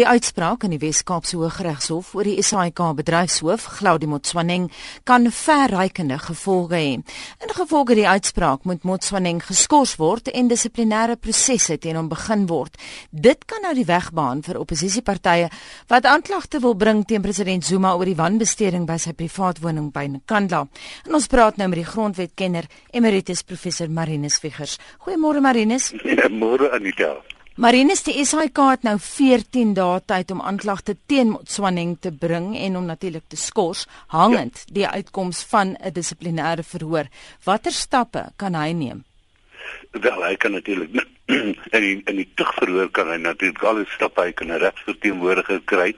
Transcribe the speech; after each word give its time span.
Die 0.00 0.06
uitspraak 0.08 0.62
in 0.64 0.72
die 0.72 0.78
Wes-Kaapse 0.80 1.36
Hooggeregshof 1.36 2.14
oor 2.16 2.24
die 2.24 2.40
SAIK 2.40 2.78
bedryfshoof, 2.96 3.66
Glaudie 3.76 4.08
Motswaneng, 4.08 4.70
kan 5.04 5.28
verrykende 5.28 6.16
gevolge 6.24 6.78
hê. 6.78 6.92
In 7.44 7.50
gevolge 7.52 7.98
die 7.98 8.06
uitspraak 8.08 8.62
moet 8.64 8.86
Motswaneng 8.88 9.42
geskort 9.44 9.98
word 10.00 10.30
en 10.32 10.48
dissiplinêre 10.48 11.18
prosesse 11.20 11.76
teen 11.76 11.98
hom 12.00 12.08
begin 12.08 12.46
word. 12.48 12.78
Dit 13.12 13.44
kan 13.44 13.60
nou 13.66 13.74
die 13.76 13.84
weg 13.90 14.08
baan 14.16 14.40
vir 14.46 14.62
opposisiepartye 14.62 15.50
wat 15.92 16.08
aanklagte 16.08 16.62
wil 16.64 16.78
bring 16.80 17.02
teen 17.04 17.20
president 17.26 17.68
Zuma 17.68 17.92
oor 17.92 18.08
die 18.08 18.16
wanbesteding 18.16 18.86
by 18.88 18.96
sy 18.96 19.12
privaat 19.18 19.60
woning 19.60 19.90
by 19.92 20.06
Nkandla. 20.14 20.62
En 21.10 21.18
ons 21.20 21.28
praat 21.28 21.60
nou 21.60 21.68
met 21.68 21.82
die 21.82 21.90
grondwetkenner 21.90 22.70
Emeritus 22.88 23.44
Professor 23.44 23.92
Marinus 23.92 24.40
Wiggers. 24.40 24.78
Goeiemôre 25.04 25.44
Marinus. 25.44 25.90
Goeiemôre 26.00 26.72
Anita. 26.72 27.18
Marinus 27.58 28.04
die 28.06 28.14
SAIK 28.24 28.58
het 28.62 28.84
nou 28.86 28.94
14 29.02 29.72
dae 29.74 29.98
tyd 30.06 30.30
om 30.30 30.40
aanklagte 30.46 30.94
teen 31.10 31.32
Motswaneng 31.34 31.96
te 31.98 32.12
bring 32.14 32.52
en 32.56 32.76
om 32.78 32.86
natuurlik 32.86 33.26
te 33.26 33.36
skors 33.36 33.86
hangend 34.14 34.62
ja. 34.66 34.74
die 34.74 34.86
uitkoms 34.86 35.42
van 35.50 35.74
'n 35.80 35.92
dissiplinêre 35.92 36.62
verhoor. 36.62 37.10
Watter 37.44 37.72
stappe 37.72 38.32
kan 38.36 38.54
hy 38.54 38.72
neem? 38.72 39.04
Wel, 39.90 40.22
hy 40.22 40.36
kan 40.36 40.52
natuurlik 40.52 41.06
in 41.76 41.82
die, 41.82 42.00
in 42.04 42.16
die 42.16 42.28
tugverhoor 42.34 42.90
kan 42.90 43.10
hy 43.10 43.16
natuurlik 43.16 43.62
al 43.62 43.82
die 43.82 43.90
stappe 43.94 44.22
hy 44.22 44.32
kan 44.32 44.50
'n 44.50 44.62
regsverteenwoordiger 44.62 45.62
kry. 45.64 45.94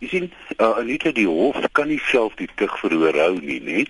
Jy 0.00 0.08
sien, 0.08 0.26
uh, 0.56 0.78
Anita 0.80 1.10
die 1.12 1.26
hof 1.28 1.56
kan 1.76 1.90
nie 1.92 2.00
self 2.08 2.32
die 2.38 2.48
tug 2.56 2.72
verhoor 2.80 3.16
hou 3.20 3.34
nie, 3.36 3.58
nê? 3.60 3.82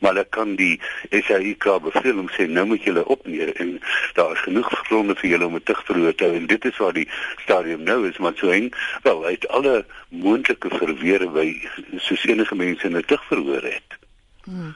Maar 0.00 0.16
hulle 0.16 0.24
kan 0.34 0.56
die 0.58 0.80
SAIK 1.14 1.68
beveel 1.84 2.18
om 2.18 2.30
sê 2.34 2.48
nou 2.50 2.64
moet 2.72 2.82
julle 2.82 3.04
opneem 3.14 3.52
en 3.62 3.70
daar 4.18 4.34
is 4.34 4.42
genoeg 4.42 4.70
gronde 4.88 5.14
vir 5.20 5.30
julle 5.30 5.46
om 5.46 5.54
'n 5.56 5.62
tug 5.62 5.84
verhoor 5.86 6.14
te 6.14 6.24
hou 6.24 6.34
en 6.34 6.46
dit 6.50 6.64
is 6.64 6.78
waar 6.82 6.96
die 6.98 7.08
stadium 7.44 7.82
nou 7.86 8.08
is, 8.08 8.18
maar 8.18 8.34
so 8.34 8.50
en 8.50 8.70
wel 9.02 9.24
uit 9.24 9.48
alle 9.48 9.84
moontlike 10.08 10.70
verweer 10.82 11.30
by 11.30 11.46
soos 11.98 12.26
enige 12.26 12.54
mense 12.54 12.86
in 12.86 12.96
'n 12.96 13.06
tug 13.06 13.22
verhoor 13.30 13.62
het. 13.62 13.98
Hmm. 14.44 14.74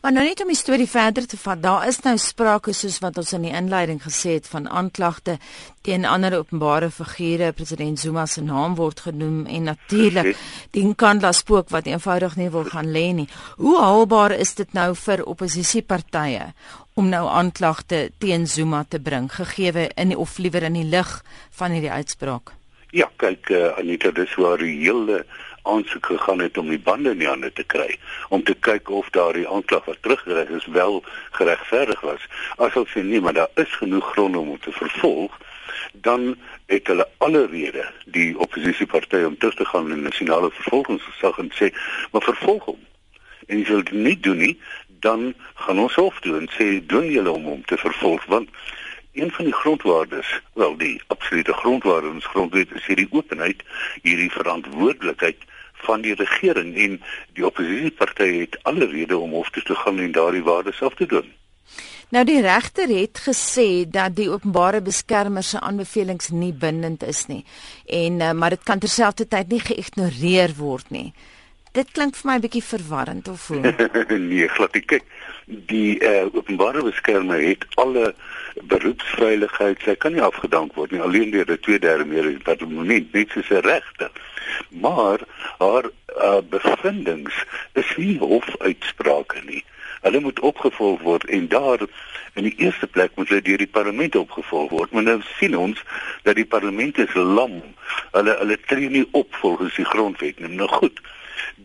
Maar 0.00 0.12
nou 0.12 0.24
net 0.26 0.40
om 0.42 0.50
die 0.50 0.58
storie 0.58 0.88
verder 0.88 1.26
te 1.26 1.38
vat, 1.40 1.62
daar 1.62 1.86
is 1.88 2.00
nou 2.04 2.16
sprake 2.20 2.72
soos 2.72 2.98
wat 3.02 3.18
ons 3.20 3.32
in 3.36 3.46
die 3.46 3.54
inleiding 3.54 4.00
gesê 4.02 4.36
het 4.38 4.48
van 4.50 4.68
aanklagte 4.68 5.38
teen 5.84 6.06
ander 6.08 6.38
openbare 6.38 6.90
figure, 6.90 7.52
president 7.52 8.00
Zuma 8.00 8.26
se 8.26 8.42
naam 8.42 8.74
word 8.78 9.04
genoem 9.06 9.44
en 9.46 9.68
natuurlik 9.68 10.36
die 10.76 10.84
Nkandla 10.88 11.32
spook 11.32 11.70
wat 11.74 11.86
eenvoudig 11.90 12.36
nie 12.40 12.50
wil 12.50 12.64
gaan 12.70 12.90
lê 12.92 13.10
nie. 13.12 13.28
Hoe 13.60 13.76
haalbaar 13.80 14.32
is 14.38 14.54
dit 14.54 14.72
nou 14.72 14.94
vir 14.96 15.24
oppositiepartye 15.28 16.52
om 16.94 17.08
nou 17.10 17.24
aanklagte 17.28 18.10
teen 18.18 18.46
Zuma 18.46 18.84
te 18.88 19.00
bring, 19.00 19.28
gegee 19.32 19.88
in 19.96 20.16
of 20.16 20.38
liewer 20.38 20.62
in 20.62 20.78
die 20.78 20.88
lig 20.88 21.16
van 21.58 21.74
hierdie 21.74 21.92
uitspraak? 21.92 22.54
Ja, 22.94 23.08
kyk 23.18 23.50
uh, 23.50 23.72
Anita, 23.78 24.12
dis 24.14 24.34
waar 24.38 24.60
die 24.62 24.76
hele 24.78 25.24
aansoek 25.64 26.06
gegaan 26.06 26.38
het 26.44 26.58
om 26.58 26.68
die 26.68 26.78
bande 26.78 27.10
in 27.10 27.18
die 27.22 27.28
hande 27.28 27.52
te 27.52 27.64
kry 27.64 27.98
om 28.28 28.42
te 28.44 28.54
kyk 28.54 28.90
of 28.90 29.10
daardie 29.16 29.48
aanklag 29.48 29.84
wat 29.84 30.00
teruggerig 30.00 30.48
is 30.48 30.66
wel 30.66 31.02
geregverdig 31.30 32.00
was. 32.00 32.28
As 32.56 32.72
hulle 32.76 32.90
sê 32.92 33.02
nee, 33.02 33.20
maar 33.20 33.36
daar 33.36 33.50
is 33.54 33.72
genoeg 33.80 34.12
gronde 34.12 34.38
om 34.38 34.58
te 34.60 34.72
vervolg, 34.72 35.38
dan 35.92 36.36
het 36.66 36.86
hulle 36.86 37.08
alle 37.18 37.46
rede 37.46 37.84
die 38.04 38.38
oppositiepartye 38.38 39.26
om 39.26 39.38
terug 39.38 39.54
te 39.54 39.64
gaan 39.64 39.92
in 39.92 40.02
nasionale 40.02 40.50
vervolgingsgesag 40.50 41.38
en 41.38 41.52
sê, 41.58 41.70
maar 42.12 42.22
vervolg 42.22 42.64
hom. 42.64 42.80
En 43.46 43.60
as 43.60 43.68
hulle 43.68 43.88
dit 43.90 44.04
nie 44.08 44.20
doen 44.20 44.40
nie, 44.40 44.54
dan 45.04 45.34
gaan 45.54 45.78
ons 45.78 45.96
hof 46.00 46.20
toe 46.24 46.36
en 46.38 46.48
sê 46.56 46.86
doen 46.86 47.10
julle 47.10 47.32
om 47.32 47.44
hom 47.44 47.64
te 47.68 47.76
vervolg 47.80 48.24
want 48.32 48.48
een 49.14 49.30
van 49.30 49.44
die 49.44 49.54
grondwaardes, 49.54 50.40
wel 50.58 50.76
die 50.76 51.00
absolute 51.06 51.52
grondwaarde 51.52 52.08
ons 52.08 52.26
grondwet 52.26 52.72
is 52.74 52.86
hierdie 52.86 53.06
openheid, 53.10 53.60
hierdie 54.02 54.30
verantwoordelikheid 54.30 55.44
van 55.86 56.02
die 56.04 56.14
regering 56.14 56.74
en 56.86 57.00
die 57.36 57.46
oppositiepartye 57.46 58.40
het 58.40 58.58
alle 58.62 58.86
rede 58.90 59.18
om 59.18 59.36
hof 59.36 59.50
toe 59.50 59.62
te 59.62 59.74
gaan 59.74 59.98
en 59.98 60.12
daardie 60.12 60.42
waardes 60.42 60.82
af 60.82 60.94
te 60.94 61.06
doen. 61.06 61.32
Nou 62.14 62.24
die 62.28 62.40
regter 62.40 62.88
het 62.88 63.18
gesê 63.26 63.68
dat 63.90 64.16
die 64.16 64.28
openbare 64.30 64.80
beskermer 64.84 65.42
se 65.42 65.60
aanbevelings 65.60 66.28
nie 66.30 66.52
bindend 66.52 67.02
is 67.02 67.26
nie 67.26 67.44
en 67.86 68.20
uh, 68.20 68.32
maar 68.32 68.54
dit 68.54 68.62
kan 68.62 68.78
terselfdertyd 68.78 69.48
nie 69.48 69.60
geïgnoreer 69.60 70.54
word 70.58 70.90
nie. 70.94 71.08
Dit 71.74 71.90
klink 71.90 72.14
vir 72.14 72.28
my 72.30 72.34
'n 72.36 72.44
bietjie 72.44 72.62
verwarrend 72.62 73.28
of 73.28 73.48
hoe? 73.48 73.60
nee, 74.30 74.48
glad 74.48 74.74
nie. 74.74 74.84
Kyk, 74.92 75.08
die 75.46 75.98
uh, 75.98 76.28
openbare 76.30 76.84
beskermer 76.86 77.40
het 77.42 77.66
alle 77.82 78.14
beroepsveiligheid, 78.70 79.82
sy 79.82 79.96
kan 79.98 80.14
nie 80.14 80.22
afgedank 80.22 80.76
word 80.78 80.94
nie 80.94 81.02
alleen 81.02 81.34
deur 81.34 81.50
'n 81.50 81.58
2/3 81.66 82.06
meerderheid 82.06 82.46
wat 82.46 82.62
op 82.62 82.70
moment 82.70 83.12
net 83.12 83.34
soos 83.34 83.50
'n 83.50 83.66
regter. 83.66 84.10
Maar 84.80 85.20
haar 85.58 85.84
uh, 86.16 86.38
bevindinge 86.48 87.32
is 87.72 87.96
nie 87.96 88.18
hofuitsprake 88.18 89.42
nie. 89.44 89.64
Hulle 90.00 90.20
moet 90.20 90.40
opgevolg 90.40 91.00
word 91.00 91.24
en 91.24 91.48
daar 91.48 91.80
in 92.34 92.42
die 92.48 92.54
eerste 92.56 92.86
plek 92.86 93.14
moet 93.14 93.28
hulle 93.28 93.42
deur 93.42 93.62
die 93.62 93.70
parlement 93.70 94.16
opgevolg 94.16 94.70
word. 94.70 94.92
Maar 94.92 95.02
nou 95.02 95.20
sien 95.38 95.56
ons 95.56 95.82
dat 96.22 96.36
die 96.36 96.46
parlement 96.46 96.98
is 96.98 97.14
lam. 97.14 97.60
Hulle 98.12 98.36
hulle 98.40 98.58
tree 98.66 98.90
nie 98.90 99.06
op 99.10 99.34
volgens 99.40 99.76
die 99.78 99.88
grondwet 99.88 100.38
nie. 100.38 100.56
Nou 100.58 100.68
goed. 100.68 101.00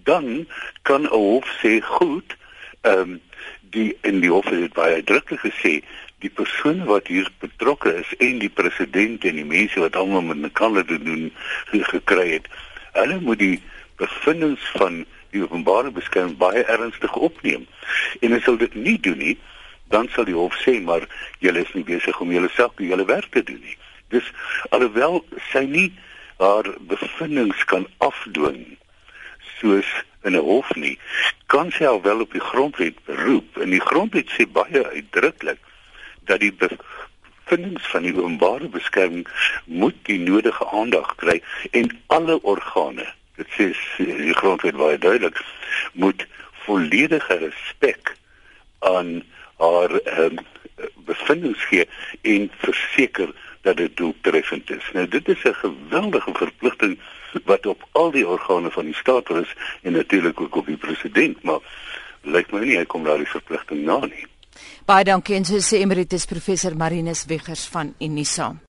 Dan 0.04 0.48
kan 0.82 1.02
'n 1.02 1.16
hof 1.16 1.50
sê 1.64 1.82
goed, 1.82 2.38
ehm 2.82 3.00
um, 3.00 3.22
die 3.70 3.98
in 4.02 4.20
die 4.20 4.32
hof 4.32 4.50
het 4.50 4.74
baie 4.74 5.02
uitdruklik 5.02 5.40
gesê 5.40 5.82
die 6.24 6.30
persone 6.30 6.86
wat 6.90 7.08
hier 7.08 7.28
betrokke 7.40 7.94
is 8.02 8.10
en 8.18 8.40
die 8.42 8.52
president 8.52 9.24
en 9.24 9.38
die 9.40 9.48
mense 9.48 9.80
wat 9.80 9.96
almal 9.96 10.26
met 10.28 10.42
mekaar 10.50 10.84
te 10.86 10.98
doen 11.04 11.30
gekry 11.72 12.28
het, 12.32 12.50
hulle 13.00 13.20
moet 13.20 13.40
die 13.40 13.62
bevindinge 14.00 14.58
van 14.78 15.06
die 15.34 15.44
openbare 15.44 15.92
beskerming 15.92 16.38
baie 16.38 16.64
ernstig 16.64 17.16
opneem. 17.16 17.68
En 18.22 18.34
as 18.34 18.46
hulle 18.48 18.66
dit 18.66 18.76
nie 18.76 18.98
doen 19.00 19.18
nie, 19.18 19.38
dan 19.94 20.10
sal 20.14 20.28
die 20.30 20.38
hof 20.38 20.56
sê 20.64 20.78
maar 20.86 21.06
julle 21.44 21.64
is 21.66 21.74
nie 21.74 21.86
besig 21.86 22.20
om 22.22 22.32
julle 22.32 22.50
die 22.78 22.92
hele 22.92 23.06
werk 23.06 23.32
te 23.32 23.44
doen 23.44 23.62
nie. 23.62 23.78
Dus 24.10 24.26
alhoewel 24.70 25.24
sy 25.52 25.66
nie 25.66 25.90
haar 26.40 26.70
bevindinge 26.92 27.66
kan 27.66 27.88
afdwing 27.98 28.78
soos 29.60 29.90
in 30.24 30.36
'n 30.36 30.44
hof 30.44 30.70
nie, 30.76 30.98
kan 31.48 31.72
sy 31.72 31.86
alwel 31.86 32.22
op 32.22 32.32
die 32.32 32.48
grondwet 32.52 32.96
beroep 33.06 33.58
en 33.58 33.70
die 33.70 33.82
grondwet 33.82 34.30
sê 34.36 34.46
baie 34.46 34.84
uitdruklik 34.86 35.60
dat 36.30 36.40
die 36.40 36.54
bevindings 37.50 37.88
van 37.88 38.02
die 38.02 38.14
openbare 38.16 38.68
beskerming 38.70 39.28
moet 39.66 39.96
die 40.04 40.20
nodige 40.20 40.66
aandag 40.70 41.16
kry 41.16 41.42
en 41.72 41.90
alle 42.08 42.38
organe 42.42 43.08
dit 43.40 43.56
sê 43.58 43.70
die 43.98 44.36
grondwet 44.38 44.78
baie 44.78 44.98
duidelik 44.98 45.42
moet 45.94 46.26
volledige 46.66 47.40
respek 47.42 48.14
aan 48.86 49.24
haar 49.58 49.96
um, 50.20 50.38
bevindings 51.10 51.64
gee 51.72 51.88
en 52.22 52.50
verseker 52.62 53.34
dat 53.68 53.78
dit 53.78 53.98
doeltreffend 53.98 54.70
is. 54.72 54.86
Nou 54.94 55.08
dit 55.08 55.28
is 55.28 55.44
'n 55.44 55.54
geweldige 55.54 56.34
verpligting 56.34 57.00
wat 57.44 57.66
op 57.66 57.88
al 57.92 58.12
die 58.12 58.28
organe 58.28 58.72
van 58.72 58.86
die 58.86 58.96
staat 58.96 59.30
is 59.30 59.54
en 59.82 59.92
natuurlik 59.92 60.42
ook 60.42 60.56
op 60.56 60.66
die 60.66 60.78
president, 60.78 61.42
maar 61.44 61.60
lyk 62.22 62.52
my 62.52 62.60
nie 62.60 62.78
hy 62.78 62.86
kom 62.86 63.04
daardie 63.04 63.28
verpligting 63.28 63.84
na 63.84 64.00
nie. 64.06 64.26
Baie 64.86 65.06
dankie 65.06 65.38
en 65.38 65.46
so 65.46 65.60
sê 65.62 65.82
emeritus 65.82 66.26
professor 66.26 66.76
Marinus 66.76 67.26
Wiggers 67.28 67.68
van 67.72 67.94
Unisa. 68.00 68.60